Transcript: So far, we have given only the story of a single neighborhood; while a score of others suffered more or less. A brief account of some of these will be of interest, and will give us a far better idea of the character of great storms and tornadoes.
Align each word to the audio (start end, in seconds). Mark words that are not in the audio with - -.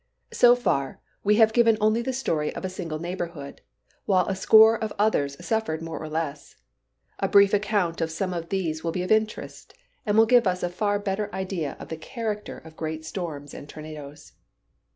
So 0.33 0.55
far, 0.55 0.99
we 1.23 1.35
have 1.35 1.53
given 1.53 1.77
only 1.79 2.01
the 2.01 2.11
story 2.11 2.51
of 2.55 2.65
a 2.65 2.69
single 2.69 2.97
neighborhood; 2.97 3.61
while 4.05 4.27
a 4.27 4.35
score 4.35 4.75
of 4.75 4.91
others 4.97 5.37
suffered 5.45 5.83
more 5.83 5.99
or 6.01 6.09
less. 6.09 6.55
A 7.19 7.27
brief 7.27 7.53
account 7.53 8.01
of 8.01 8.09
some 8.09 8.33
of 8.33 8.49
these 8.49 8.83
will 8.83 8.91
be 8.91 9.03
of 9.03 9.11
interest, 9.11 9.75
and 10.03 10.17
will 10.17 10.25
give 10.25 10.47
us 10.47 10.63
a 10.63 10.69
far 10.69 10.97
better 10.97 11.31
idea 11.35 11.77
of 11.79 11.89
the 11.89 11.97
character 11.97 12.57
of 12.57 12.75
great 12.75 13.05
storms 13.05 13.53
and 13.53 13.69
tornadoes. 13.69 14.31